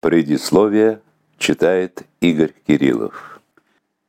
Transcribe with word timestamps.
Предисловие 0.00 1.02
читает 1.36 2.04
Игорь 2.20 2.54
Кириллов. 2.66 3.40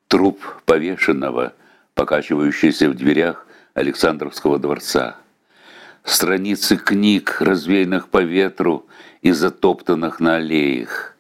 Труп 0.08 0.40
повешенного, 0.66 1.54
покачивающийся 1.96 2.90
в 2.90 2.94
дверях 2.94 3.46
Александровского 3.74 4.58
дворца. 4.58 5.18
Страницы 6.06 6.78
книг, 6.78 7.42
развеянных 7.42 8.08
по 8.08 8.24
ветру 8.24 8.88
и 9.22 9.32
затоптанных 9.32 10.22
на 10.22 10.38
аллеях. 10.38 11.18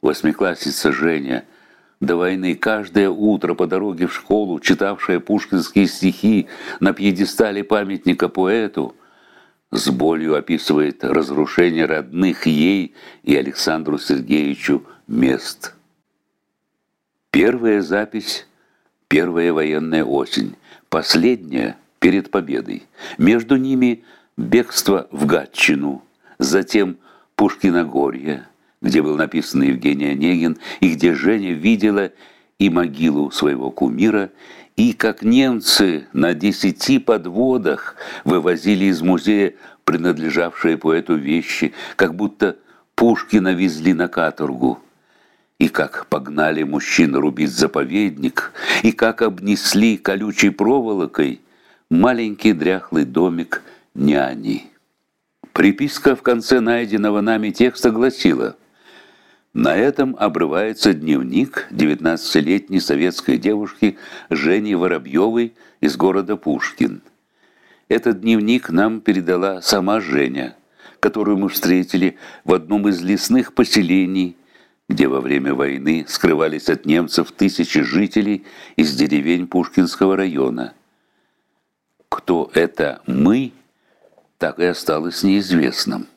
Восьмиклассница 0.00 0.90
Женя– 0.92 1.44
до 2.00 2.16
войны 2.16 2.54
каждое 2.54 3.08
утро 3.08 3.54
по 3.54 3.66
дороге 3.66 4.06
в 4.06 4.14
школу, 4.14 4.60
читавшая 4.60 5.18
пушкинские 5.18 5.86
стихи 5.86 6.46
на 6.78 6.92
пьедестале 6.92 7.64
памятника 7.64 8.28
поэту, 8.28 8.94
с 9.70 9.88
болью 9.88 10.36
описывает 10.36 11.04
разрушение 11.04 11.86
родных 11.86 12.46
ей 12.46 12.94
и 13.22 13.36
Александру 13.36 13.98
Сергеевичу 13.98 14.84
мест. 15.06 15.74
Первая 17.30 17.82
запись– 17.82 18.46
первая 19.08 19.52
военная 19.52 20.04
осень, 20.04 20.56
последняя– 20.88 21.76
перед 21.98 22.30
победой. 22.30 22.84
Между 23.18 23.56
ними 23.56 24.04
бегство 24.36 25.08
в 25.10 25.26
Гатчину, 25.26 26.02
затем 26.38 26.98
Пушкиногорье– 27.34 28.46
где 28.86 29.02
был 29.02 29.16
написан 29.16 29.62
Евгений 29.62 30.06
Онегин, 30.06 30.58
и 30.80 30.94
где 30.94 31.14
Женя 31.14 31.52
видела 31.52 32.12
и 32.58 32.70
могилу 32.70 33.30
своего 33.30 33.70
кумира, 33.70 34.30
и 34.76 34.92
как 34.92 35.22
немцы 35.22 36.06
на 36.12 36.34
десяти 36.34 36.98
подводах 36.98 37.96
вывозили 38.24 38.86
из 38.86 39.02
музея 39.02 39.54
принадлежавшие 39.84 40.76
поэту 40.76 41.14
вещи, 41.14 41.72
как 41.96 42.14
будто 42.14 42.56
Пушкина 42.94 43.54
везли 43.54 43.94
на 43.94 44.08
каторгу, 44.08 44.80
и 45.58 45.68
как 45.68 46.06
погнали 46.08 46.62
мужчин 46.62 47.14
рубить 47.16 47.50
заповедник, 47.50 48.52
и 48.82 48.92
как 48.92 49.22
обнесли 49.22 49.96
колючей 49.96 50.50
проволокой 50.50 51.40
маленький 51.90 52.52
дряхлый 52.52 53.04
домик 53.04 53.62
няни. 53.94 54.66
Приписка 55.52 56.16
в 56.16 56.22
конце 56.22 56.60
найденного 56.60 57.22
нами 57.22 57.50
текста 57.50 57.90
гласила– 57.90 58.56
на 59.56 59.74
этом 59.74 60.14
обрывается 60.18 60.92
дневник 60.92 61.68
19-летней 61.70 62.78
советской 62.78 63.38
девушки 63.38 63.96
Жени 64.28 64.74
Воробьевой 64.74 65.54
из 65.80 65.96
города 65.96 66.36
Пушкин. 66.36 67.00
Этот 67.88 68.20
дневник 68.20 68.68
нам 68.68 69.00
передала 69.00 69.62
сама 69.62 70.00
Женя, 70.02 70.56
которую 71.00 71.38
мы 71.38 71.48
встретили 71.48 72.18
в 72.44 72.52
одном 72.52 72.86
из 72.88 73.00
лесных 73.00 73.54
поселений, 73.54 74.36
где 74.90 75.08
во 75.08 75.22
время 75.22 75.54
войны 75.54 76.04
скрывались 76.06 76.68
от 76.68 76.84
немцев 76.84 77.32
тысячи 77.32 77.80
жителей 77.80 78.44
из 78.76 78.94
деревень 78.94 79.46
Пушкинского 79.46 80.18
района. 80.18 80.74
Кто 82.10 82.50
это 82.52 83.00
«мы», 83.06 83.52
так 84.36 84.58
и 84.58 84.66
осталось 84.66 85.22
неизвестным. 85.22 86.08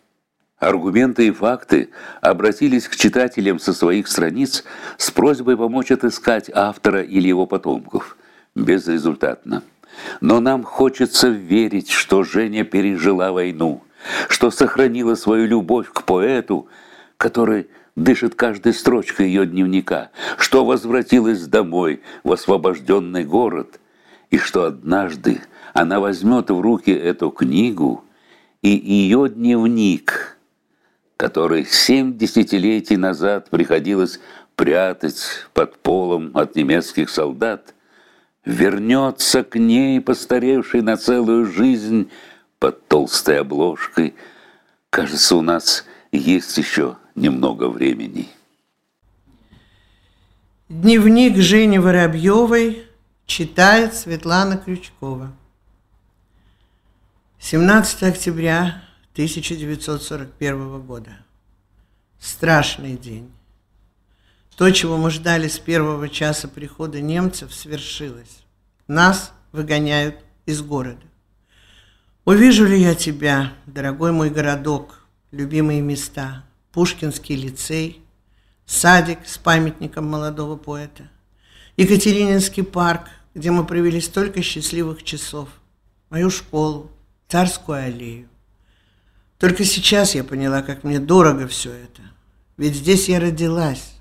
Аргументы 0.59 1.27
и 1.27 1.31
факты 1.31 1.89
обратились 2.19 2.89
к 2.89 2.95
читателям 2.97 3.59
со 3.59 3.73
своих 3.73 4.09
страниц 4.09 4.65
с 4.97 5.09
просьбой 5.09 5.55
помочь 5.55 5.89
отыскать 5.89 6.51
автора 6.53 7.01
или 7.01 7.29
его 7.29 7.45
потомков. 7.45 8.17
Безрезультатно. 8.55 9.63
Но 10.19 10.41
нам 10.41 10.63
хочется 10.63 11.29
верить, 11.29 11.89
что 11.89 12.23
Женя 12.23 12.65
пережила 12.65 13.31
войну, 13.31 13.83
что 14.27 14.51
сохранила 14.51 15.15
свою 15.15 15.47
любовь 15.47 15.89
к 15.91 16.03
поэту, 16.03 16.67
который 17.15 17.69
дышит 17.95 18.35
каждой 18.35 18.73
строчкой 18.73 19.27
ее 19.27 19.45
дневника, 19.45 20.09
что 20.37 20.65
возвратилась 20.65 21.47
домой 21.47 22.01
в 22.25 22.33
освобожденный 22.33 23.23
город, 23.23 23.79
и 24.29 24.37
что 24.37 24.65
однажды 24.65 25.41
она 25.73 26.01
возьмет 26.01 26.49
в 26.49 26.59
руки 26.59 26.91
эту 26.91 27.29
книгу, 27.29 28.03
и 28.61 28.69
ее 28.69 29.29
дневник– 29.29 30.35
который 31.19 31.65
семь 31.65 32.17
десятилетий 32.17 32.95
назад 32.95 33.49
приходилось 33.49 34.21
прятать 34.55 35.21
под 35.53 35.77
полом 35.79 36.31
от 36.33 36.55
немецких 36.55 37.09
солдат, 37.09 37.75
вернется 38.45 39.43
к 39.43 39.59
ней, 39.59 39.99
постаревший 39.99 40.81
на 40.81 40.95
целую 40.95 41.45
жизнь, 41.45 42.09
под 42.57 42.87
толстой 42.87 43.41
обложкой. 43.41 44.15
Кажется, 44.89 45.35
у 45.35 45.41
нас 45.41 45.85
есть 46.13 46.57
еще 46.57 46.95
немного 47.15 47.67
времени. 47.67 48.29
Дневник 50.69 51.35
Жени 51.35 51.79
Воробьевой 51.79 52.85
читает 53.25 53.93
Светлана 53.93 54.55
Крючкова. 54.55 55.33
17 57.39 58.03
октября 58.03 58.88
1941 59.19 60.79
года. 60.79 61.17
Страшный 62.21 62.95
день. 62.95 63.29
То, 64.55 64.71
чего 64.71 64.95
мы 64.95 65.09
ждали 65.09 65.49
с 65.49 65.59
первого 65.59 66.07
часа 66.07 66.47
прихода 66.47 67.01
немцев, 67.01 67.53
свершилось. 67.53 68.45
Нас 68.87 69.33
выгоняют 69.51 70.15
из 70.45 70.61
города. 70.61 71.05
Увижу 72.23 72.65
ли 72.65 72.79
я 72.79 72.95
тебя, 72.95 73.51
дорогой 73.65 74.13
мой 74.13 74.29
городок, 74.29 75.05
любимые 75.31 75.81
места, 75.81 76.45
Пушкинский 76.71 77.35
лицей, 77.35 78.01
садик 78.65 79.27
с 79.27 79.37
памятником 79.37 80.07
молодого 80.07 80.55
поэта, 80.55 81.09
Екатерининский 81.75 82.63
парк, 82.63 83.09
где 83.33 83.51
мы 83.51 83.65
провели 83.65 83.99
столько 83.99 84.41
счастливых 84.41 85.03
часов, 85.03 85.49
мою 86.09 86.29
школу, 86.29 86.89
Царскую 87.27 87.83
аллею. 87.83 88.29
Только 89.39 89.63
сейчас 89.63 90.15
я 90.15 90.25
поняла, 90.25 90.61
как 90.61 90.83
мне 90.83 90.99
дорого 90.99 91.47
все 91.47 91.71
это. 91.71 92.01
Ведь 92.57 92.75
здесь 92.75 93.07
я 93.07 93.21
родилась, 93.21 93.93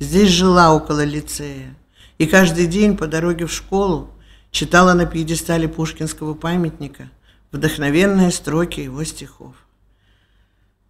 здесь 0.00 0.28
жила 0.28 0.74
около 0.74 1.04
лицея. 1.04 1.76
И 2.18 2.26
каждый 2.26 2.66
день 2.66 2.96
по 2.96 3.06
дороге 3.06 3.46
в 3.46 3.52
школу 3.52 4.10
читала 4.50 4.92
на 4.94 5.06
пьедестале 5.06 5.68
Пушкинского 5.68 6.34
памятника 6.34 7.10
вдохновенные 7.52 8.32
строки 8.32 8.80
его 8.80 9.04
стихов. 9.04 9.54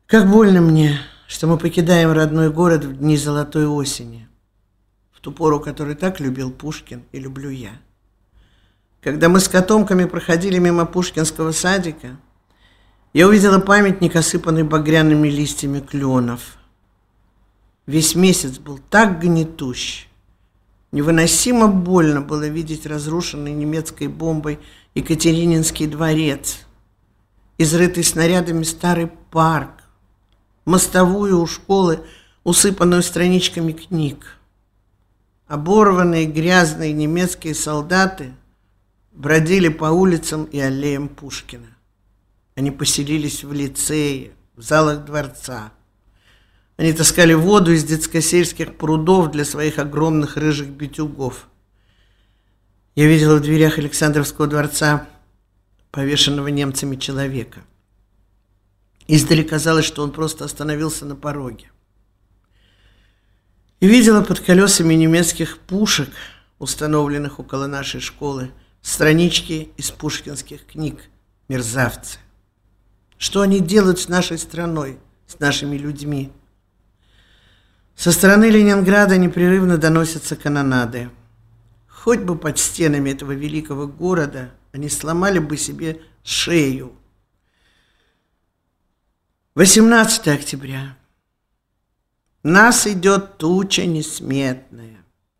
Как 0.06 0.30
больно 0.30 0.62
мне, 0.62 0.98
что 1.26 1.46
мы 1.46 1.58
покидаем 1.58 2.12
родной 2.12 2.50
город 2.50 2.84
в 2.84 2.96
дни 2.96 3.18
золотой 3.18 3.66
осени, 3.66 4.26
в 5.12 5.20
ту 5.20 5.32
пору, 5.32 5.60
который 5.60 5.96
так 5.96 6.18
любил 6.18 6.50
Пушкин 6.50 7.02
и 7.12 7.18
люблю 7.18 7.50
я. 7.50 7.72
Когда 9.02 9.28
мы 9.28 9.38
с 9.38 9.48
котомками 9.48 10.06
проходили 10.06 10.58
мимо 10.58 10.86
Пушкинского 10.86 11.52
садика– 11.52 12.16
я 13.12 13.28
увидела 13.28 13.58
памятник, 13.58 14.16
осыпанный 14.16 14.62
багряными 14.62 15.28
листьями 15.28 15.80
кленов. 15.80 16.56
Весь 17.86 18.14
месяц 18.14 18.58
был 18.58 18.78
так 18.78 19.20
гнетущ. 19.20 20.06
Невыносимо 20.92 21.68
больно 21.68 22.20
было 22.20 22.48
видеть 22.48 22.86
разрушенный 22.86 23.52
немецкой 23.52 24.08
бомбой 24.08 24.58
Екатерининский 24.94 25.86
дворец, 25.86 26.66
изрытый 27.56 28.04
снарядами 28.04 28.62
старый 28.62 29.10
парк, 29.30 29.84
мостовую 30.64 31.40
у 31.40 31.46
школы, 31.46 32.04
усыпанную 32.44 33.02
страничками 33.02 33.72
книг. 33.72 34.38
Оборванные 35.46 36.26
грязные 36.26 36.92
немецкие 36.92 37.54
солдаты 37.54 38.32
бродили 39.12 39.68
по 39.68 39.86
улицам 39.86 40.44
и 40.44 40.58
аллеям 40.58 41.08
Пушкина. 41.08 41.71
Они 42.54 42.70
поселились 42.70 43.44
в 43.44 43.52
лицее, 43.52 44.32
в 44.56 44.62
залах 44.62 45.04
дворца. 45.04 45.72
Они 46.76 46.92
таскали 46.92 47.32
воду 47.32 47.72
из 47.72 47.84
детско-сельских 47.84 48.76
прудов 48.76 49.30
для 49.30 49.44
своих 49.44 49.78
огромных 49.78 50.36
рыжих 50.36 50.68
битюгов. 50.68 51.48
Я 52.94 53.06
видела 53.06 53.36
в 53.36 53.42
дверях 53.42 53.78
Александровского 53.78 54.46
дворца 54.46 55.08
повешенного 55.90 56.48
немцами 56.48 56.96
человека. 56.96 57.60
Издали 59.06 59.42
казалось, 59.42 59.84
что 59.84 60.02
он 60.02 60.12
просто 60.12 60.44
остановился 60.44 61.06
на 61.06 61.16
пороге. 61.16 61.70
И 63.80 63.86
видела 63.86 64.22
под 64.22 64.40
колесами 64.40 64.94
немецких 64.94 65.58
пушек, 65.58 66.10
установленных 66.58 67.40
около 67.40 67.66
нашей 67.66 68.00
школы, 68.00 68.52
странички 68.80 69.70
из 69.76 69.90
пушкинских 69.90 70.66
книг 70.66 71.00
«Мерзавцы». 71.48 72.18
Что 73.22 73.42
они 73.42 73.60
делают 73.60 74.00
с 74.00 74.08
нашей 74.08 74.36
страной, 74.36 74.98
с 75.28 75.38
нашими 75.38 75.76
людьми? 75.76 76.32
Со 77.94 78.10
стороны 78.10 78.46
Ленинграда 78.50 79.16
непрерывно 79.16 79.78
доносятся 79.78 80.34
канонады. 80.34 81.08
Хоть 81.86 82.18
бы 82.18 82.36
под 82.36 82.58
стенами 82.58 83.10
этого 83.10 83.30
великого 83.30 83.86
города 83.86 84.50
они 84.72 84.88
сломали 84.88 85.38
бы 85.38 85.56
себе 85.56 86.00
шею. 86.24 86.94
18 89.54 90.26
октября. 90.26 90.98
Нас 92.42 92.88
идет 92.88 93.38
туча 93.38 93.86
несметная. 93.86 94.96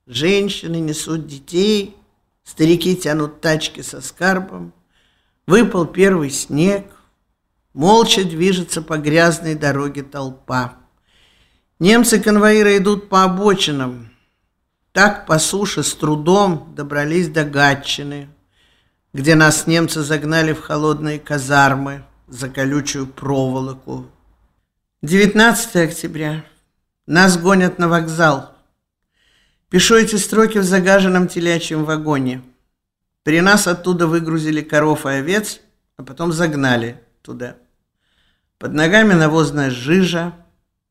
Женщины 0.07 0.77
несут 0.77 1.27
детей, 1.27 1.97
старики 2.45 2.95
тянут 2.95 3.41
тачки 3.41 3.81
со 3.81 4.01
скарбом. 4.01 4.73
Выпал 5.49 5.85
первый 5.85 6.31
снег, 6.31 6.87
молча 7.75 8.25
движется 8.25 8.83
по 8.83 8.99
грязной 8.99 9.55
дороге 9.55 10.03
толпа. 10.03 10.75
Немцы-конвоиры 11.79 12.77
идут 12.77 13.09
по 13.09 13.25
обочинам. 13.25 14.11
Так 14.93 15.27
по 15.27 15.39
суше 15.39 15.83
с 15.83 15.95
трудом 15.95 16.75
добрались 16.77 17.29
до 17.29 17.45
Гатчины, 17.45 18.29
где 19.13 19.35
нас 19.35 19.67
немцы 19.67 20.03
загнали 20.03 20.53
в 20.53 20.61
холодные 20.61 21.19
казармы 21.19 22.05
за 22.29 22.49
колючую 22.49 23.07
проволоку. 23.07 24.07
19 25.03 25.77
октября. 25.77 26.45
Нас 27.07 27.37
гонят 27.37 27.79
на 27.79 27.89
вокзал. 27.89 28.55
Пишу 29.69 29.97
эти 29.97 30.17
строки 30.17 30.59
в 30.59 30.65
загаженном 30.65 31.27
телячьем 31.27 31.85
вагоне. 31.85 32.43
При 33.25 33.41
нас 33.41 33.67
оттуда 33.67 34.07
выгрузили 34.07 34.61
коров 34.61 35.07
и 35.07 35.11
овец, 35.11 35.61
а 35.97 36.03
потом 36.03 36.33
загнали 36.33 37.01
туда. 37.23 37.57
Под 38.63 38.75
ногами 38.75 39.13
навозная 39.15 39.73
жижа, 39.73 40.35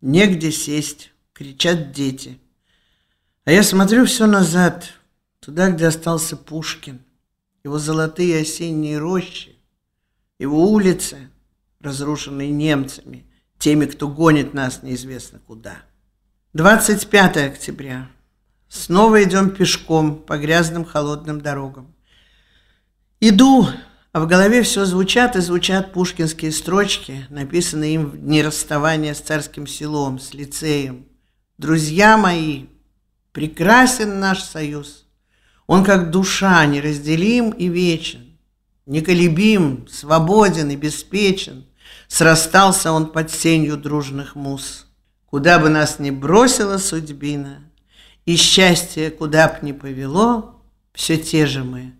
негде 0.02 0.52
сесть, 0.52 1.14
кричат 1.32 1.94
дети. 1.94 2.38
А 3.46 3.52
я 3.54 3.64
смотрю 3.64 4.06
все 4.06 4.28
назад, 4.28 4.92
туда, 5.40 5.72
где 5.72 5.88
остался 5.88 6.36
Пушкин, 6.36 7.00
его 7.64 7.80
золотые 7.80 8.42
осенние 8.42 8.98
рощи, 8.98 9.56
его 10.38 10.70
улицы, 10.70 11.30
разрушенные 11.80 12.50
немцами, 12.52 13.26
теми, 13.58 13.86
кто 13.86 14.10
гонит 14.10 14.54
нас 14.54 14.84
неизвестно 14.84 15.40
куда. 15.40 15.78
25 16.52 17.38
октября. 17.38 18.10
Снова 18.68 19.24
идем 19.24 19.50
пешком 19.50 20.18
по 20.18 20.38
грязным 20.38 20.84
холодным 20.84 21.40
дорогам. 21.40 21.96
Иду, 23.22 23.66
а 24.14 24.20
в 24.20 24.28
голове 24.28 24.62
все 24.64 24.86
звучат 24.86 25.36
и 25.36 25.42
звучат 25.42 25.94
пушкинские 25.94 26.52
строчки, 26.52 27.26
написанные 27.30 27.96
им 27.96 28.08
в 28.08 28.18
дни 28.18 28.42
расставания 28.42 29.14
с 29.14 29.22
царским 29.22 29.66
селом, 29.68 30.20
с 30.20 30.34
лицеем. 30.34 31.06
«Друзья 31.58 32.18
мои, 32.18 32.66
прекрасен 33.32 34.20
наш 34.20 34.44
союз. 34.44 35.06
Он 35.66 35.86
как 35.86 36.12
душа 36.12 36.66
неразделим 36.66 37.52
и 37.52 37.68
вечен, 37.68 38.38
неколебим, 38.86 39.88
свободен 39.88 40.70
и 40.70 40.76
беспечен. 40.76 41.66
Срастался 42.10 42.92
он 42.92 43.12
под 43.12 43.32
сенью 43.32 43.78
дружных 43.78 44.36
муз. 44.36 44.88
Куда 45.26 45.60
бы 45.60 45.70
нас 45.70 46.00
ни 46.00 46.10
бросила 46.10 46.78
судьбина, 46.78 47.60
И 48.26 48.36
счастье 48.36 49.10
куда 49.12 49.48
б 49.48 49.60
ни 49.62 49.72
повело, 49.72 50.62
Все 50.94 51.18
те 51.18 51.46
же 51.46 51.64
мы. 51.64 51.94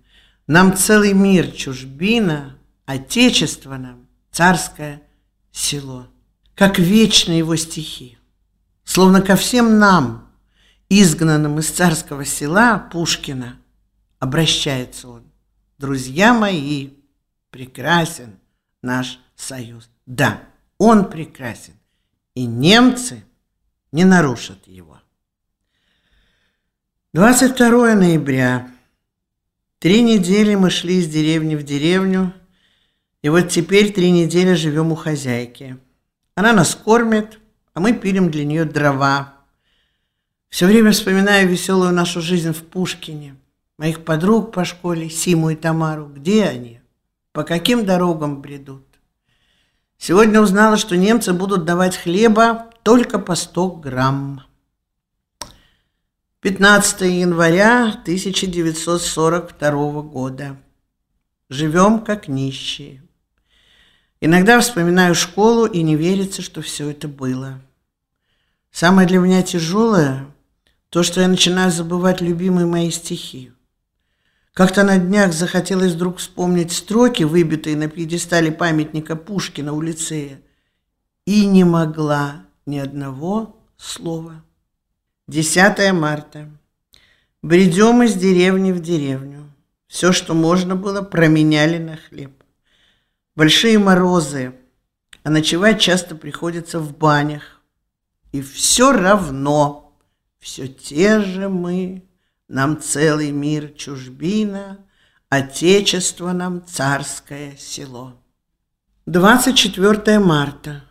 Нам 0.52 0.76
целый 0.76 1.14
мир 1.14 1.50
чужбина, 1.50 2.58
Отечество 2.86 3.78
нам 3.78 4.06
царское 4.34 5.02
село. 5.54 6.08
Как 6.56 6.78
вечны 6.78 7.32
его 7.32 7.56
стихи. 7.56 8.18
Словно 8.84 9.22
ко 9.22 9.38
всем 9.38 9.80
нам, 9.80 10.30
изгнанным 10.90 11.60
из 11.60 11.70
царского 11.70 12.26
села 12.26 12.78
Пушкина, 12.92 13.60
обращается 14.20 15.08
он. 15.08 15.24
Друзья 15.78 16.34
мои, 16.34 16.90
прекрасен 17.50 18.38
наш 18.82 19.22
союз. 19.38 19.90
Да, 20.06 20.44
он 20.78 21.10
прекрасен 21.10 21.76
и 22.36 22.46
немцы 22.46 23.24
не 23.94 24.04
нарушат 24.04 24.68
его. 24.68 25.00
22 27.14 27.96
ноября. 27.96 28.70
Три 29.82 30.04
недели 30.04 30.54
мы 30.54 30.70
шли 30.70 31.00
из 31.00 31.08
деревни 31.08 31.56
в 31.56 31.64
деревню, 31.64 32.34
и 33.24 33.30
вот 33.30 33.50
теперь 33.50 33.92
три 33.92 34.12
недели 34.12 34.54
живем 34.54 34.92
у 34.92 34.96
хозяйки. 34.96 35.76
Она 36.36 36.54
нас 36.54 36.76
кормит, 36.76 37.40
а 37.74 37.80
мы 37.80 37.94
пилим 37.94 38.30
для 38.30 38.46
нее 38.46 38.66
дрова. 38.66 39.34
Все 40.50 40.68
время 40.68 40.92
вспоминаю 40.92 41.50
веселую 41.50 41.94
нашу 41.94 42.22
жизнь 42.22 42.54
в 42.54 42.64
Пушкине, 42.64 43.38
моих 43.80 44.06
подруг 44.06 44.52
по 44.52 44.66
школе, 44.66 45.10
Симу 45.10 45.50
и 45.50 45.56
Тамару. 45.56 46.06
Где 46.06 46.44
они? 46.44 46.80
По 47.32 47.42
каким 47.42 47.84
дорогам 47.84 48.40
бредут? 48.40 48.86
Сегодня 49.98 50.42
узнала, 50.42 50.78
что 50.78 50.96
немцы 50.96 51.34
будут 51.34 51.66
давать 51.66 51.98
хлеба 51.98 52.70
только 52.84 53.18
по 53.18 53.34
100 53.34 53.72
грамм. 53.78 54.44
15 56.42 57.02
января 57.02 57.90
1942 57.90 60.02
года. 60.02 60.58
Живем 61.50 62.00
как 62.00 62.28
нищие. 62.28 63.04
Иногда 64.22 64.60
вспоминаю 64.60 65.14
школу 65.14 65.68
и 65.68 65.84
не 65.84 65.96
верится, 65.96 66.42
что 66.42 66.64
все 66.64 66.90
это 66.90 67.08
было. 67.08 67.62
Самое 68.72 69.08
для 69.08 69.20
меня 69.20 69.44
тяжелое– 69.44 70.26
то, 70.90 71.04
что 71.04 71.22
я 71.22 71.28
начинаю 71.28 71.70
забывать 71.70 72.22
любимые 72.22 72.66
мои 72.66 72.90
стихи. 72.90 73.52
Как-то 74.54 74.82
на 74.82 74.98
днях 74.98 75.34
захотелось 75.34 75.94
вдруг 75.94 76.18
вспомнить 76.18 76.72
строки, 76.72 77.22
выбитые 77.22 77.78
на 77.78 77.88
пьедестале 77.88 78.52
памятника 78.52 79.16
Пушкина 79.16 79.74
у 79.74 79.82
лицея, 79.82 80.42
и 81.28 81.46
не 81.46 81.66
могла 81.66 82.48
ни 82.66 82.80
одного 82.80 83.64
слова. 83.78 84.44
10 85.32 85.94
марта. 85.94 86.50
Бредем 87.42 88.04
из 88.04 88.16
деревни 88.16 88.74
в 88.74 88.82
деревню. 88.82 89.50
Все, 89.88 90.12
что 90.12 90.34
можно 90.34 90.76
было, 90.76 91.02
променяли 91.04 91.78
на 91.78 91.96
хлеб. 91.96 92.34
Большие 93.38 93.80
морозы, 93.80 94.54
а 95.24 95.30
ночевать 95.30 95.80
часто 95.80 96.16
приходится 96.16 96.80
в 96.80 96.98
банях. 96.98 97.62
И 98.34 98.42
все 98.42 98.92
равно, 98.92 99.98
все 100.40 100.68
те 100.68 101.22
же 101.22 101.48
мы, 101.48 102.04
нам 102.50 102.82
целый 102.82 103.32
мир 103.32 103.70
чужбина, 103.70 104.80
Отечество 105.30 106.34
нам 106.34 106.62
царское 106.68 107.56
село. 107.58 108.22
24 109.06 110.20
марта. 110.20 110.84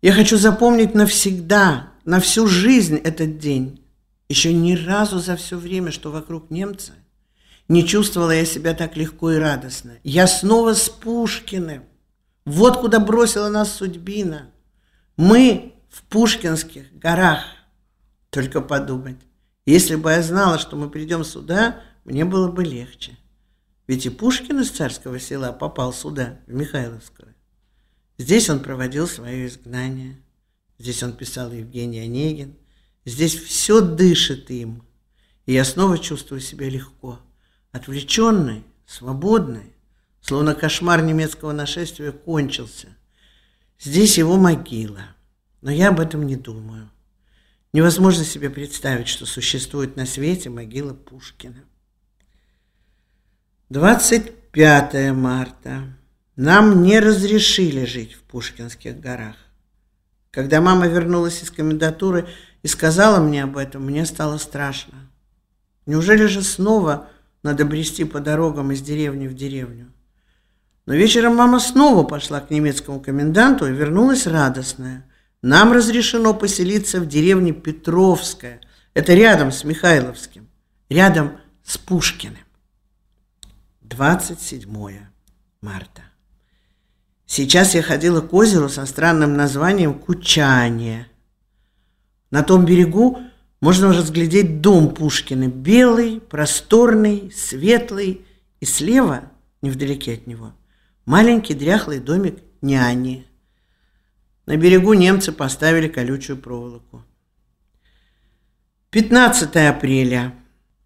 Я 0.00 0.14
хочу 0.14 0.38
запомнить 0.38 0.94
навсегда, 0.94 1.92
на 2.06 2.20
всю 2.20 2.46
жизнь 2.46 2.96
этот 2.96 3.38
день. 3.38 3.84
Еще 4.28 4.52
ни 4.52 4.74
разу 4.74 5.18
за 5.18 5.36
все 5.36 5.58
время, 5.58 5.90
что 5.92 6.10
вокруг 6.10 6.50
немца, 6.50 6.92
не 7.68 7.86
чувствовала 7.86 8.30
я 8.30 8.44
себя 8.44 8.74
так 8.74 8.96
легко 8.96 9.32
и 9.32 9.38
радостно. 9.38 9.98
Я 10.02 10.26
снова 10.26 10.74
с 10.74 10.88
Пушкиным. 10.88 11.84
Вот 12.44 12.78
куда 12.78 13.00
бросила 13.00 13.48
нас 13.48 13.72
судьбина. 13.72 14.50
Мы 15.16 15.74
в 15.90 16.02
Пушкинских 16.04 16.96
горах. 16.98 17.44
Только 18.30 18.60
подумать. 18.60 19.18
Если 19.64 19.96
бы 19.96 20.10
я 20.10 20.22
знала, 20.22 20.58
что 20.58 20.76
мы 20.76 20.88
придем 20.88 21.24
сюда, 21.24 21.80
мне 22.04 22.24
было 22.24 22.48
бы 22.48 22.62
легче. 22.64 23.16
Ведь 23.88 24.06
и 24.06 24.10
Пушкин 24.10 24.60
из 24.60 24.70
царского 24.70 25.18
села 25.18 25.52
попал 25.52 25.92
сюда, 25.92 26.38
в 26.46 26.52
Михайловское. 26.52 27.34
Здесь 28.18 28.48
он 28.48 28.60
проводил 28.60 29.08
свое 29.08 29.46
изгнание. 29.46 30.20
Здесь 30.78 31.02
он 31.02 31.14
писал 31.14 31.52
Евгений 31.52 32.00
Онегин. 32.00 32.54
Здесь 33.04 33.34
все 33.34 33.80
дышит 33.80 34.50
им. 34.50 34.82
И 35.46 35.52
я 35.52 35.64
снова 35.64 35.98
чувствую 35.98 36.40
себя 36.40 36.68
легко. 36.68 37.20
Отвлеченный, 37.72 38.64
свободный, 38.86 39.72
словно 40.20 40.54
кошмар 40.54 41.02
немецкого 41.02 41.52
нашествия 41.52 42.12
кончился. 42.12 42.88
Здесь 43.78 44.18
его 44.18 44.36
могила. 44.36 45.14
Но 45.62 45.70
я 45.70 45.88
об 45.88 46.00
этом 46.00 46.26
не 46.26 46.36
думаю. 46.36 46.90
Невозможно 47.72 48.24
себе 48.24 48.50
представить, 48.50 49.08
что 49.08 49.26
существует 49.26 49.96
на 49.96 50.06
свете 50.06 50.50
могила 50.50 50.94
Пушкина. 50.94 51.64
25 53.68 55.12
марта. 55.12 55.96
Нам 56.36 56.82
не 56.82 57.00
разрешили 57.00 57.84
жить 57.84 58.14
в 58.14 58.22
Пушкинских 58.22 59.00
горах. 59.00 59.36
Когда 60.36 60.60
мама 60.60 60.86
вернулась 60.86 61.42
из 61.42 61.50
комендатуры 61.50 62.28
и 62.62 62.68
сказала 62.68 63.20
мне 63.20 63.42
об 63.42 63.56
этом, 63.56 63.86
мне 63.86 64.04
стало 64.04 64.36
страшно. 64.36 65.10
Неужели 65.86 66.26
же 66.26 66.42
снова 66.42 67.08
надо 67.42 67.64
брести 67.64 68.04
по 68.04 68.20
дорогам 68.20 68.70
из 68.70 68.82
деревни 68.82 69.28
в 69.28 69.34
деревню? 69.34 69.90
Но 70.84 70.92
вечером 70.92 71.36
мама 71.36 71.58
снова 71.58 72.06
пошла 72.06 72.40
к 72.40 72.50
немецкому 72.50 73.00
коменданту 73.00 73.66
и 73.66 73.72
вернулась 73.72 74.28
радостная– 74.28 75.10
нам 75.42 75.72
разрешено 75.72 76.34
поселиться 76.34 77.00
в 77.00 77.06
деревне 77.06 77.52
Петровская. 77.52 78.60
Это 78.94 79.14
рядом 79.14 79.52
с 79.52 79.62
Михайловским, 79.62 80.48
рядом 80.88 81.38
с 81.62 81.78
Пушкиным. 81.78 82.42
27 83.82 84.68
марта. 85.60 86.02
Сейчас 87.26 87.74
я 87.74 87.82
ходила 87.82 88.20
к 88.20 88.32
озеру 88.32 88.68
со 88.68 88.86
странным 88.86 89.36
названием 89.36 89.94
Кучание. 89.94 91.08
На 92.30 92.42
том 92.42 92.64
берегу 92.64 93.18
можно 93.60 93.88
разглядеть 93.88 94.60
дом 94.60 94.94
Пушкина. 94.94 95.48
Белый, 95.48 96.20
просторный, 96.20 97.32
светлый. 97.34 98.24
И 98.60 98.64
слева, 98.64 99.30
невдалеке 99.60 100.14
от 100.14 100.26
него, 100.26 100.54
маленький 101.04 101.52
дряхлый 101.52 101.98
домик 101.98 102.38
няни. 102.62 103.26
На 104.46 104.56
берегу 104.56 104.94
немцы 104.94 105.30
поставили 105.30 105.88
колючую 105.88 106.38
проволоку. 106.38 107.04
15 108.90 109.54
апреля. 109.56 110.32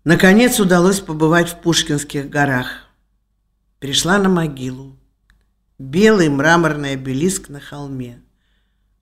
Наконец 0.02 0.58
удалось 0.58 0.98
побывать 0.98 1.50
в 1.50 1.60
Пушкинских 1.60 2.28
горах. 2.28 2.88
Пришла 3.78 4.18
на 4.18 4.28
могилу. 4.28 4.99
Белый 5.80 6.28
мраморный 6.28 6.92
обелиск 6.92 7.48
на 7.48 7.58
холме. 7.58 8.20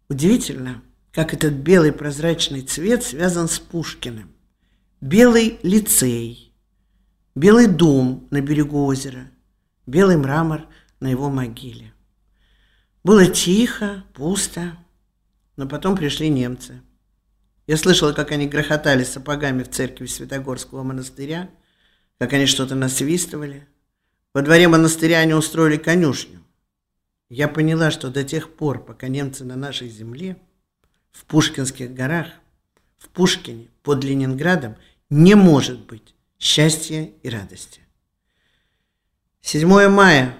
Удивительно, 0.09 0.81
как 1.11 1.35
этот 1.35 1.55
белый 1.55 1.91
прозрачный 1.91 2.61
цвет 2.63 3.03
связан 3.03 3.49
с 3.49 3.59
Пушкиным. 3.59 4.31
Белый 5.01 5.59
лицей, 5.65 6.55
белый 7.35 7.67
дом 7.67 8.29
на 8.31 8.41
берегу 8.41 8.85
озера, 8.85 9.29
белый 9.87 10.19
мрамор 10.19 10.69
на 11.01 11.09
его 11.09 11.29
могиле. 11.31 11.93
Было 13.03 13.27
тихо, 13.27 14.05
пусто, 14.15 14.79
но 15.57 15.67
потом 15.67 15.97
пришли 15.97 16.29
немцы. 16.29 16.81
Я 17.67 17.77
слышала, 17.77 18.13
как 18.13 18.31
они 18.31 18.47
грохотали 18.47 19.03
сапогами 19.03 19.65
в 19.65 19.71
церкви 19.71 20.07
Святогорского 20.07 20.85
монастыря, 20.85 21.51
как 22.21 22.35
они 22.35 22.47
что-то 22.47 22.77
насвистывали. 22.77 23.67
Во 24.33 24.43
дворе 24.43 24.69
монастыря 24.69 25.19
они 25.19 25.35
устроили 25.35 25.77
конюшню. 25.77 26.39
Я 27.31 27.49
поняла, 27.49 27.91
что 27.91 28.11
до 28.11 28.25
тех 28.25 28.55
пор, 28.55 28.83
пока 28.83 29.09
немцы 29.09 29.45
на 29.45 29.57
нашей 29.57 29.89
земле, 29.89 30.37
в 31.13 31.25
Пушкинских 31.25 31.93
горах, 31.93 32.29
в 32.99 33.09
Пушкине, 33.09 33.69
под 33.83 34.03
Ленинградом, 34.03 34.77
не 35.11 35.35
может 35.35 35.87
быть 35.87 36.15
счастья 36.39 37.11
и 37.23 37.29
радости. 37.29 37.81
7 39.43 39.89
мая. 39.89 40.37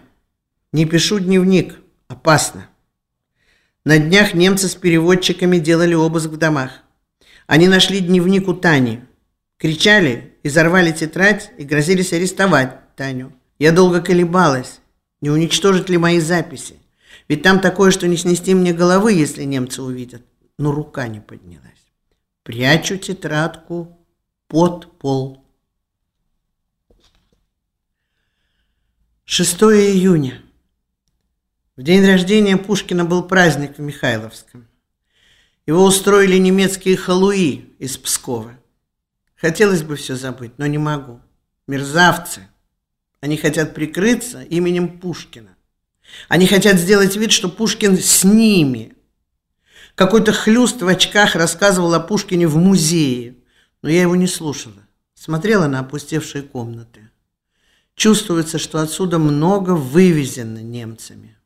Не 0.73 0.85
пишу 0.87 1.19
дневник. 1.19 1.79
Опасно. 2.09 2.69
На 3.85 3.99
днях 3.99 4.35
немцы 4.35 4.69
с 4.69 4.75
переводчиками 4.75 5.59
делали 5.59 5.95
обыск 5.95 6.29
в 6.29 6.37
домах. 6.37 6.83
Они 7.47 7.69
нашли 7.69 8.01
дневник 8.01 8.49
у 8.49 8.55
Тани. 8.55 9.01
Кричали, 9.57 10.35
изорвали 10.43 10.93
тетрадь 10.93 11.51
и 11.59 11.65
грозились 11.65 12.13
арестовать 12.13 12.95
Таню. 12.97 13.33
Я 13.59 13.73
долго 13.73 14.01
колебалась, 14.01 14.81
не 15.21 15.31
уничтожить 15.31 15.89
ли 15.89 15.99
мои 15.99 16.21
записи. 16.21 16.77
Ведь 17.29 17.43
там 17.43 17.61
такое, 17.61 17.91
что 17.91 18.09
не 18.09 18.17
снести 18.17 18.55
мне 18.55 18.73
головы, 18.73 19.13
если 19.13 19.45
немцы 19.45 19.83
увидят. 19.83 20.23
Но 20.59 20.73
рука 20.73 21.09
не 21.09 21.21
поднялась. 21.21 21.65
Прячу 22.43 22.97
тетрадку 22.97 23.99
под 24.47 24.99
пол. 24.99 25.45
6 29.25 29.63
июня. 29.63 30.43
В 31.77 31.83
день 31.83 32.05
рождения 32.05 32.57
Пушкина 32.57 33.05
был 33.05 33.23
праздник 33.23 33.77
в 33.77 33.81
Михайловском. 33.81 34.67
Его 35.67 35.85
устроили 35.85 36.39
немецкие 36.39 36.97
халуи 36.97 37.77
из 37.79 37.99
Пскова. 37.99 38.59
Хотелось 39.37 39.83
бы 39.83 39.97
все 39.97 40.17
забыть, 40.17 40.57
но 40.57 40.67
не 40.67 40.79
могу. 40.79 41.21
Мерзавцы. 41.67 42.49
Они 43.21 43.37
хотят 43.37 43.75
прикрыться 43.75 44.43
именем 44.43 45.01
Пушкина. 45.01 45.57
Они 46.29 46.47
хотят 46.47 46.77
сделать 46.77 47.17
вид, 47.17 47.33
что 47.33 47.49
Пушкин 47.49 47.99
с 47.99 48.25
ними. 48.25 48.95
Какой-то 49.95 50.33
хлюст 50.33 50.81
в 50.81 50.87
очках 50.87 51.35
рассказывал 51.35 51.95
о 51.95 52.01
Пушкине 52.01 52.47
в 52.47 52.57
музее, 52.57 53.37
но 53.83 53.89
я 53.89 54.03
его 54.03 54.15
не 54.15 54.29
слушала. 54.29 54.87
Смотрела 55.15 55.67
на 55.67 55.81
опустевшие 55.81 56.43
комнаты. 56.43 57.11
Чувствуется, 57.97 58.59
что 58.59 58.81
отсюда 58.81 59.19
много 59.19 59.73
вывезено 59.73 60.59
немцами. 60.59 61.37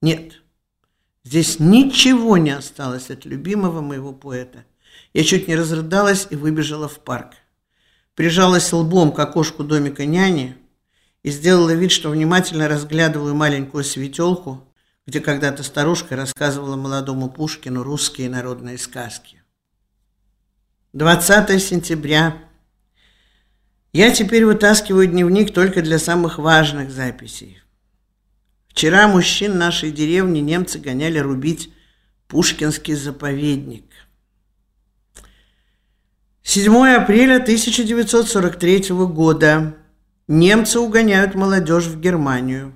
Нет, 0.00 0.42
здесь 1.22 1.60
ничего 1.60 2.36
не 2.36 2.50
осталось 2.50 3.10
от 3.10 3.24
любимого 3.24 3.80
моего 3.80 4.12
поэта. 4.12 4.64
Я 5.14 5.22
чуть 5.22 5.46
не 5.46 5.54
разрыдалась 5.54 6.26
и 6.30 6.34
выбежала 6.34 6.88
в 6.88 6.98
парк. 6.98 7.34
Прижалась 8.16 8.72
лбом 8.72 9.12
к 9.12 9.20
окошку 9.20 9.62
домика 9.62 10.04
няни– 10.04 10.56
и 11.22 11.30
сделала 11.30 11.72
вид, 11.72 11.92
что 11.92 12.10
внимательно 12.10 12.68
разглядываю 12.68 13.34
маленькую 13.34 13.84
светелку, 13.84 14.66
где 15.06 15.20
когда-то 15.20 15.62
старушка 15.62 16.16
рассказывала 16.16 16.76
молодому 16.76 17.30
Пушкину 17.30 17.82
русские 17.82 18.28
народные 18.28 18.78
сказки. 18.78 19.42
20 20.92 21.62
сентября. 21.62 22.36
Я 23.92 24.10
теперь 24.10 24.44
вытаскиваю 24.44 25.06
дневник 25.06 25.52
только 25.52 25.82
для 25.82 25.98
самых 25.98 26.38
важных 26.38 26.90
записей. 26.90 27.62
Вчера 28.68 29.06
мужчин 29.06 29.58
нашей 29.58 29.90
деревни 29.90 30.40
немцы 30.40 30.78
гоняли 30.78 31.18
рубить 31.18 31.72
Пушкинский 32.26 32.94
заповедник. 32.94 33.84
7 36.42 36.74
апреля 36.96 37.36
1943 37.36 38.88
года. 38.90 39.76
Немцы 40.28 40.78
угоняют 40.78 41.34
молодежь 41.34 41.86
в 41.86 41.98
Германию. 41.98 42.74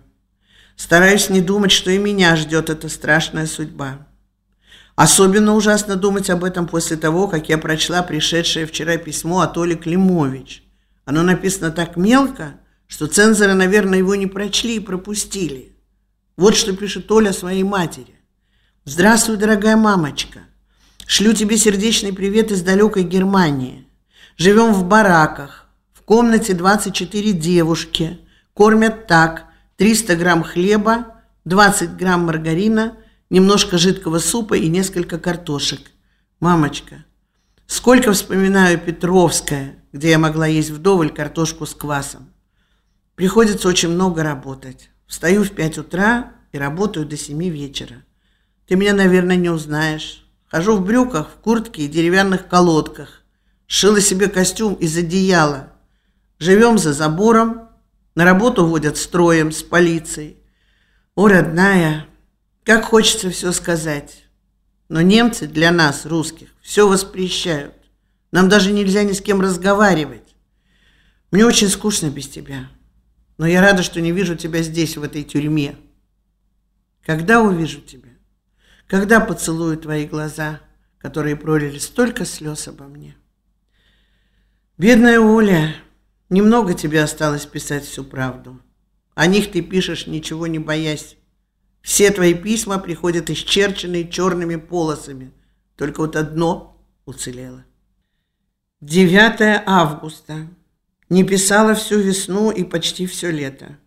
Стараюсь 0.74 1.30
не 1.30 1.40
думать, 1.40 1.70
что 1.70 1.92
и 1.92 1.98
меня 1.98 2.34
ждет 2.34 2.70
эта 2.70 2.88
страшная 2.88 3.46
судьба. 3.46 4.08
Особенно 4.96 5.54
ужасно 5.54 5.94
думать 5.94 6.28
об 6.28 6.42
этом 6.42 6.66
после 6.66 6.96
того, 6.96 7.28
как 7.28 7.48
я 7.48 7.56
прочла 7.56 8.02
пришедшее 8.02 8.66
вчера 8.66 8.96
письмо 8.96 9.40
от 9.40 9.56
Оли 9.56 9.74
Климович. 9.74 10.64
Оно 11.04 11.22
написано 11.22 11.70
так 11.70 11.96
мелко, 11.96 12.58
что 12.88 13.06
цензоры, 13.06 13.54
наверное, 13.54 13.98
его 13.98 14.16
не 14.16 14.26
прочли 14.26 14.76
и 14.76 14.80
пропустили. 14.80 15.76
Вот 16.36 16.56
что 16.56 16.76
пишет 16.76 17.10
Оля 17.12 17.32
своей 17.32 17.62
матери. 17.62 18.14
«Здравствуй, 18.84 19.36
дорогая 19.36 19.76
мамочка. 19.76 20.40
Шлю 21.06 21.32
тебе 21.32 21.56
сердечный 21.56 22.12
привет 22.12 22.50
из 22.50 22.62
далекой 22.62 23.04
Германии. 23.04 23.86
Живем 24.36 24.72
в 24.72 24.84
бараках 24.84 25.65
комнате 26.06 26.54
24 26.54 27.32
девушки. 27.32 28.18
Кормят 28.54 29.06
так. 29.06 29.44
300 29.76 30.16
грамм 30.16 30.42
хлеба, 30.42 31.16
20 31.44 31.96
грамм 31.96 32.24
маргарина, 32.24 32.96
немножко 33.28 33.76
жидкого 33.76 34.20
супа 34.20 34.54
и 34.54 34.68
несколько 34.68 35.18
картошек. 35.18 35.80
Мамочка, 36.40 37.04
сколько 37.66 38.12
вспоминаю 38.12 38.78
Петровское, 38.78 39.74
где 39.92 40.10
я 40.10 40.18
могла 40.18 40.46
есть 40.46 40.70
вдоволь 40.70 41.10
картошку 41.10 41.66
с 41.66 41.74
квасом. 41.74 42.32
Приходится 43.16 43.68
очень 43.68 43.90
много 43.90 44.22
работать. 44.22 44.90
Встаю 45.06 45.44
в 45.44 45.50
5 45.50 45.78
утра 45.78 46.32
и 46.52 46.58
работаю 46.58 47.04
до 47.04 47.16
7 47.16 47.38
вечера. 47.50 48.04
Ты 48.66 48.76
меня, 48.76 48.94
наверное, 48.94 49.36
не 49.36 49.50
узнаешь. 49.50 50.26
Хожу 50.46 50.76
в 50.76 50.84
брюках, 50.84 51.30
в 51.30 51.42
куртке 51.42 51.82
и 51.82 51.88
деревянных 51.88 52.48
колодках. 52.48 53.22
Шила 53.66 54.00
себе 54.00 54.28
костюм 54.28 54.74
из 54.74 54.96
одеяла– 54.96 55.72
Живем 56.38 56.78
за 56.78 56.92
забором, 56.92 57.68
на 58.14 58.24
работу 58.24 58.66
водят 58.66 58.96
строем 58.96 59.52
с 59.52 59.62
полицией. 59.62 60.36
О, 61.14 61.28
родная, 61.28 62.06
как 62.64 62.84
хочется 62.84 63.30
все 63.30 63.52
сказать. 63.52 64.24
Но 64.88 65.00
немцы 65.00 65.46
для 65.46 65.70
нас, 65.70 66.06
русских, 66.06 66.48
все 66.60 66.88
воспрещают. 66.88 67.74
Нам 68.32 68.48
даже 68.48 68.72
нельзя 68.72 69.02
ни 69.02 69.12
с 69.12 69.20
кем 69.20 69.40
разговаривать. 69.40 70.34
Мне 71.30 71.44
очень 71.44 71.68
скучно 71.68 72.08
без 72.08 72.28
тебя. 72.28 72.68
Но 73.38 73.46
я 73.46 73.60
рада, 73.60 73.82
что 73.82 74.00
не 74.00 74.12
вижу 74.12 74.36
тебя 74.36 74.62
здесь, 74.62 74.96
в 74.96 75.02
этой 75.02 75.22
тюрьме. 75.22 75.76
Когда 77.04 77.40
увижу 77.40 77.80
тебя? 77.80 78.10
Когда 78.86 79.20
поцелую 79.20 79.76
твои 79.78 80.06
глаза, 80.06 80.60
которые 80.98 81.36
пролили 81.36 81.78
столько 81.78 82.24
слез 82.24 82.68
обо 82.68 82.84
мне? 82.84 83.16
Бедная 84.78 85.20
Оля, 85.20 85.74
Немного 86.28 86.74
тебе 86.74 87.02
осталось 87.02 87.46
писать 87.46 87.84
всю 87.84 88.02
правду. 88.02 88.60
О 89.14 89.26
них 89.26 89.52
ты 89.52 89.62
пишешь, 89.62 90.06
ничего 90.06 90.46
не 90.46 90.58
боясь. 90.58 91.16
Все 91.82 92.10
твои 92.10 92.34
письма 92.34 92.78
приходят 92.78 93.30
исчерченные 93.30 94.08
черными 94.08 94.56
полосами. 94.56 95.32
Только 95.76 96.00
вот 96.00 96.16
одно 96.16 96.84
уцелело. 97.04 97.64
9 98.80 99.62
августа. 99.66 100.48
Не 101.08 101.22
писала 101.22 101.76
всю 101.76 102.00
весну 102.00 102.50
и 102.50 102.64
почти 102.64 103.06
все 103.06 103.30
лето. 103.30 103.78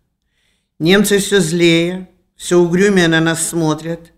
Немцы 0.78 1.18
все 1.18 1.40
злее, 1.40 2.08
все 2.36 2.58
угрюмее 2.58 3.08
на 3.08 3.20
нас 3.20 3.46
смотрят. 3.46 4.12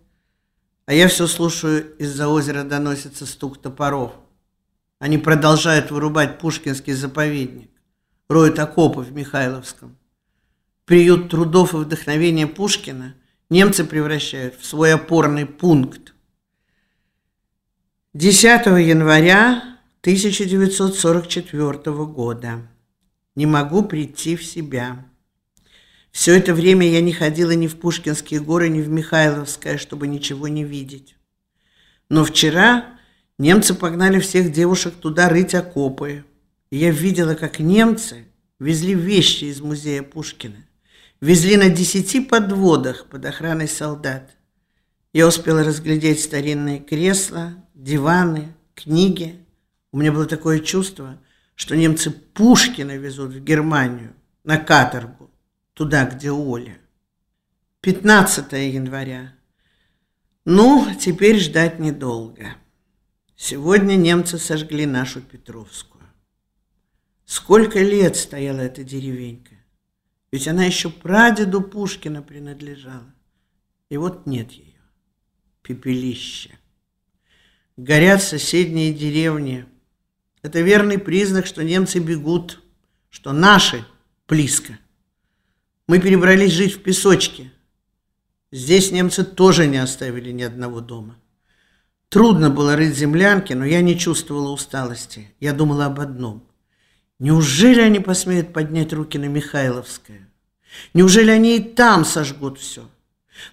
А 0.87 0.95
я 0.95 1.09
все 1.09 1.27
слушаю, 1.27 1.97
из-за 1.97 2.29
озера 2.29 2.63
доносится 2.63 3.27
стук 3.27 3.61
топоров. 3.61 4.13
Они 5.01 5.19
продолжают 5.19 5.91
вырубать 5.91 6.39
Пушкинский 6.39 6.93
заповедник 6.93 7.72
роют 8.33 8.59
окопы 8.59 9.01
в 9.01 9.13
Михайловском. 9.13 9.97
Приют 10.85 11.31
трудов 11.31 11.75
и 11.75 11.79
вдохновения 11.79 12.47
Пушкина 12.47 13.15
немцы 13.51 13.85
превращают 13.85 14.59
в 14.59 14.65
свой 14.65 14.95
опорный 14.95 15.47
пункт. 15.47 16.15
10 18.15 18.67
января 18.67 19.79
1944 20.01 22.07
года. 22.07 22.69
Не 23.35 23.47
могу 23.47 23.85
прийти 23.85 24.37
в 24.37 24.45
себя. 24.45 25.07
Все 26.11 26.37
это 26.37 26.53
время 26.53 26.91
я 26.91 27.01
не 27.01 27.13
ходила 27.13 27.53
ни 27.53 27.67
в 27.67 27.79
Пушкинские 27.79 28.41
горы, 28.41 28.69
ни 28.69 28.83
в 28.83 28.89
Михайловское, 28.89 29.79
чтобы 29.79 30.09
ничего 30.09 30.49
не 30.49 30.65
видеть. 30.65 31.17
Но 32.11 32.25
вчера 32.25 32.99
немцы 33.39 33.75
погнали 33.75 34.21
всех 34.21 34.53
девушек 34.53 34.95
туда 34.95 35.31
рыть 35.31 35.55
окопы. 35.55 36.25
И 36.73 36.79
я 36.79 36.91
видела, 36.91 37.35
как 37.35 37.59
немцы 37.59 38.25
везли 38.59 38.95
вещи 38.95 39.45
из 39.45 39.61
музея 39.61 40.03
Пушкина. 40.03 40.57
Везли 41.21 41.59
на 41.59 41.69
десяти 41.69 42.19
подводах 42.19 43.09
под 43.11 43.27
охраной 43.27 43.69
солдат. 43.69 44.31
Я 45.13 45.29
успела 45.29 45.65
разглядеть 45.65 46.23
старинные 46.23 46.79
кресла, 46.79 47.53
диваны, 47.75 48.55
книги. 48.75 49.45
У 49.93 49.99
меня 49.99 50.13
было 50.13 50.25
такое 50.25 50.61
чувство, 50.61 51.19
что 51.57 51.77
немцы 51.77 52.11
Пушкина 52.11 52.97
везут 52.97 53.35
в 53.35 53.45
Германию 53.45 54.15
на 54.43 54.57
каторгу, 54.57 55.31
туда, 55.75 56.07
где 56.07 56.31
Оля. 56.31 56.79
15 57.83 58.51
января. 58.53 59.35
Ну, 60.47 60.89
теперь 60.99 61.39
ждать 61.39 61.79
недолго. 61.79 62.55
Сегодня 63.37 63.97
немцы 63.97 64.39
сожгли 64.39 64.87
нашу 64.87 65.21
Петровскую. 65.21 65.92
Сколько 67.33 67.79
лет 67.79 68.17
стояла 68.17 68.61
эта 68.61 68.85
деревенька? 68.85 69.55
Ведь 70.31 70.47
она 70.49 70.67
еще 70.67 70.91
прадеду 70.91 71.63
Пушкина 71.63 72.21
принадлежала. 72.21 73.15
И 73.89 73.97
вот 73.97 74.27
нет 74.27 74.53
ее. 74.53 74.83
Пепелище. 75.63 76.51
Горят 77.79 78.23
соседние 78.23 78.93
деревни. 78.93 79.65
Это 80.43 80.61
верный 80.61 80.99
признак, 80.99 81.47
что 81.47 81.65
немцы 81.65 82.01
бегут, 82.01 82.61
что 83.09 83.33
наши 83.33 83.83
близко. 84.29 84.79
Мы 85.89 86.01
перебрались 86.01 86.53
жить 86.53 86.75
в 86.75 86.83
песочке. 86.83 87.51
Здесь 88.51 88.93
немцы 88.93 89.25
тоже 89.25 89.67
не 89.67 89.79
оставили 89.79 90.33
ни 90.33 90.43
одного 90.43 90.83
дома. 90.83 91.19
Трудно 92.11 92.51
было 92.51 92.77
рыть 92.77 92.95
землянки, 92.95 93.55
но 93.55 93.65
я 93.65 93.81
не 93.81 93.99
чувствовала 93.99 94.51
усталости. 94.51 95.35
Я 95.41 95.55
думала 95.55 95.87
об 95.87 95.99
одном. 95.99 96.47
Неужели 97.23 97.81
они 97.81 98.01
посмеют 98.01 98.53
поднять 98.53 98.93
руки 98.93 99.17
на 99.17 99.27
Михайловское? 99.27 100.29
Неужели 100.93 101.31
они 101.31 101.59
и 101.59 101.61
там 101.61 102.05
сожгут 102.05 102.59
все? 102.59 102.89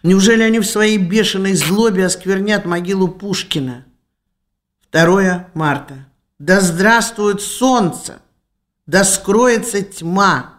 Неужели 0.01 0.41
они 0.41 0.57
в 0.57 0.65
своей 0.65 0.97
бешеной 0.97 1.53
злобе 1.53 2.07
осквернят 2.07 2.65
могилу 2.65 3.07
Пушкина? 3.07 3.85
2 4.91 5.49
марта. 5.53 6.07
Да 6.39 6.61
здравствует 6.61 7.43
солнце! 7.43 8.23
Да 8.87 9.03
скроется 9.03 9.83
тьма! 9.83 10.55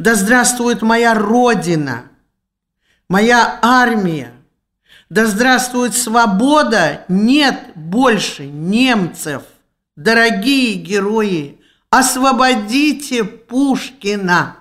Да 0.00 0.16
здравствует 0.16 0.82
моя 0.82 1.14
Родина! 1.14 2.06
Моя 3.08 3.60
армия! 3.62 4.32
Да 5.08 5.26
здравствует 5.26 5.94
свобода! 5.94 7.04
Нет 7.06 7.68
больше 7.76 8.46
немцев! 8.46 9.44
Дорогие 9.94 10.74
герои! 10.74 11.59
Освободите 11.90 13.24
Пушкина! 13.24 14.59